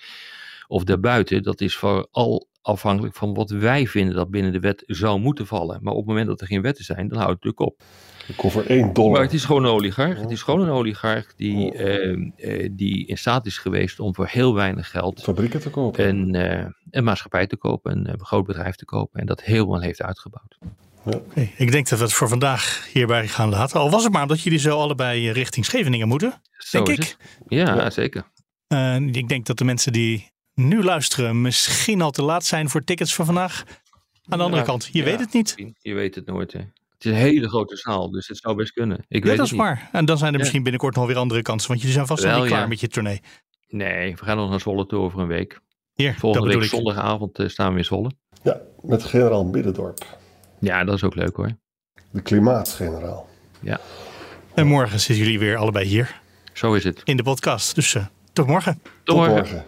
of 0.68 0.84
daarbuiten, 0.84 1.42
dat 1.42 1.60
is 1.60 1.76
vooral 1.76 2.48
afhankelijk 2.62 3.14
van 3.14 3.34
wat 3.34 3.50
wij 3.50 3.86
vinden 3.86 4.14
dat 4.14 4.30
binnen 4.30 4.52
de 4.52 4.60
wet 4.60 4.82
zou 4.86 5.20
moeten 5.20 5.46
vallen. 5.46 5.78
Maar 5.82 5.92
op 5.92 5.98
het 5.98 6.08
moment 6.08 6.26
dat 6.26 6.40
er 6.40 6.46
geen 6.46 6.62
wetten 6.62 6.84
zijn, 6.84 7.08
dan 7.08 7.18
houdt 7.18 7.32
het 7.32 7.44
natuurlijk 7.44 7.72
op. 7.72 7.82
Ik 8.28 8.36
kom 8.36 8.50
voor 8.50 8.62
1 8.62 8.92
dollar. 8.92 9.12
Maar 9.12 9.22
het 9.22 9.32
is 9.32 9.44
gewoon 9.44 9.64
een 9.64 9.70
oligarch. 9.70 10.20
Het 10.20 10.30
is 10.30 10.42
gewoon 10.42 10.60
een 10.60 10.70
oligarch 10.70 11.34
die, 11.34 11.74
uh, 11.74 12.68
die 12.72 13.06
in 13.06 13.18
staat 13.18 13.46
is 13.46 13.58
geweest 13.58 14.00
om 14.00 14.14
voor 14.14 14.26
heel 14.26 14.54
weinig 14.54 14.90
geld. 14.90 15.22
Fabrieken 15.22 15.60
te 15.60 15.70
kopen. 15.70 16.08
Een, 16.08 16.34
uh, 16.34 16.66
een 16.90 17.04
maatschappij 17.04 17.46
te 17.46 17.56
kopen, 17.56 17.92
een, 17.92 18.12
een 18.12 18.24
groot 18.24 18.46
bedrijf 18.46 18.74
te 18.76 18.84
kopen. 18.84 19.20
En 19.20 19.26
dat 19.26 19.42
helemaal 19.42 19.80
heeft 19.80 20.02
uitgebouwd. 20.02 20.58
Ja. 21.04 21.16
Okay, 21.16 21.54
ik 21.56 21.72
denk 21.72 21.88
dat 21.88 21.98
we 21.98 22.04
het 22.04 22.14
voor 22.14 22.28
vandaag 22.28 22.88
hierbij 22.92 23.28
gaan 23.28 23.48
laten. 23.48 23.80
Al 23.80 23.90
was 23.90 24.02
het 24.02 24.12
maar 24.12 24.22
omdat 24.22 24.42
jullie 24.42 24.58
zo 24.58 24.78
allebei 24.78 25.30
richting 25.30 25.64
Scheveningen 25.64 26.08
moeten. 26.08 26.42
Zo 26.58 26.82
denk 26.82 26.98
ik. 26.98 27.16
Ja, 27.48 27.74
ja, 27.74 27.90
zeker. 27.90 28.24
ik 29.12 29.28
denk 29.28 29.46
dat 29.46 29.58
de 29.58 29.64
mensen 29.64 29.92
die 29.92 30.30
nu 30.54 30.82
luisteren 30.82 31.40
misschien 31.40 32.02
al 32.02 32.10
te 32.10 32.22
laat 32.22 32.44
zijn 32.44 32.68
voor 32.68 32.84
tickets 32.84 33.14
voor 33.14 33.24
vandaag. 33.24 33.64
Aan 34.28 34.38
de 34.38 34.44
andere 34.44 34.62
kant, 34.62 34.88
je 34.92 35.02
weet 35.02 35.20
het 35.20 35.32
niet. 35.32 35.74
Je 35.78 35.94
weet 35.94 36.14
het 36.14 36.26
nooit. 36.26 36.52
Hè. 36.52 36.58
Het 36.58 37.04
is 37.04 37.10
een 37.10 37.16
hele 37.16 37.48
grote 37.48 37.76
zaal, 37.76 38.10
dus 38.10 38.28
het 38.28 38.36
zou 38.36 38.56
best 38.56 38.72
kunnen. 38.72 39.04
Ik 39.08 39.22
ja, 39.22 39.28
weet 39.28 39.38
dat 39.38 39.46
is 39.46 39.52
waar. 39.52 39.88
En 39.92 40.04
dan 40.04 40.18
zijn 40.18 40.32
er 40.32 40.38
misschien 40.38 40.62
binnenkort 40.62 40.94
nog 40.94 41.06
weer 41.06 41.16
andere 41.16 41.42
kansen, 41.42 41.68
want 41.68 41.80
jullie 41.80 41.94
zijn 41.94 42.06
vast 42.06 42.24
nog 42.24 42.36
niet 42.36 42.46
klaar 42.46 42.68
met 42.68 42.80
je 42.80 42.88
tournee. 42.88 43.20
Nee, 43.68 44.16
we 44.16 44.24
gaan 44.24 44.36
nog 44.36 44.50
naar 44.50 44.60
Zwolle 44.60 44.86
toe 44.86 45.00
over 45.00 45.20
een 45.20 45.26
week. 45.26 45.60
Hier, 45.94 46.14
Volgende 46.18 46.58
week 46.58 46.68
zondagavond 46.68 47.38
uh, 47.38 47.48
staan 47.48 47.72
we 47.72 47.78
in 47.78 47.84
Zwolle. 47.84 48.10
Ja, 48.42 48.60
met 48.82 49.04
generaal 49.04 49.50
Biddendorp. 49.50 50.18
Ja, 50.60 50.84
dat 50.84 50.94
is 50.94 51.04
ook 51.04 51.14
leuk 51.14 51.36
hoor. 51.36 51.56
De 52.10 52.20
klimaatgeneraal. 52.20 53.28
Ja. 53.60 53.80
En 54.54 54.66
morgen 54.66 55.00
zitten 55.00 55.24
jullie 55.24 55.38
weer 55.38 55.56
allebei 55.56 55.84
hier. 55.86 56.20
Zo 56.52 56.74
is 56.74 56.84
het. 56.84 57.00
In 57.04 57.16
de 57.16 57.22
podcast. 57.22 57.74
Dus 57.74 57.94
uh, 57.94 58.06
tot 58.32 58.46
morgen. 58.46 58.80
Tot, 58.82 58.92
tot 59.04 59.16
morgen. 59.16 59.34
morgen. 59.34 59.64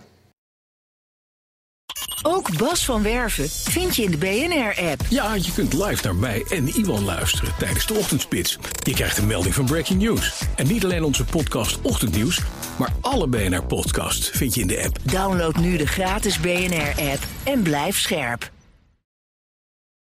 Ook 2.23 2.59
Bas 2.59 2.85
van 2.85 3.03
Werven 3.03 3.49
vind 3.49 3.97
je 3.97 4.03
in 4.03 4.11
de 4.11 4.17
BNR-app. 4.17 5.01
Ja, 5.09 5.35
je 5.35 5.53
kunt 5.53 5.73
live 5.73 6.05
naar 6.05 6.15
mij 6.15 6.45
en 6.49 6.69
Iwan 6.69 7.05
luisteren 7.05 7.55
tijdens 7.59 7.87
de 7.87 7.95
ochtendspits. 7.95 8.59
Je 8.83 8.93
krijgt 8.93 9.19
een 9.19 9.27
melding 9.27 9.55
van 9.55 9.65
Breaking 9.65 10.03
News. 10.03 10.43
En 10.57 10.67
niet 10.67 10.85
alleen 10.85 11.03
onze 11.03 11.25
podcast 11.25 11.81
Ochtendnieuws, 11.81 12.41
maar 12.79 12.93
alle 13.01 13.27
BNR-podcasts 13.27 14.31
vind 14.31 14.55
je 14.55 14.61
in 14.61 14.67
de 14.67 14.83
app. 14.85 14.99
Download 15.03 15.57
nu 15.57 15.77
de 15.77 15.87
gratis 15.87 16.41
BNR-app 16.41 17.23
en 17.45 17.63
blijf 17.63 17.99
scherp. 17.99 18.51